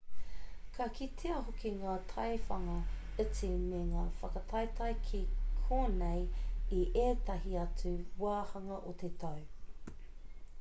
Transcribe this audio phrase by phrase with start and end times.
[0.75, 2.77] ka kitea hoki ngā taiwhanga
[3.23, 5.21] iti me ngā whakataetae ki
[5.59, 6.25] konei
[6.79, 7.93] i ētahi atu
[8.25, 9.95] wāhanga o te tau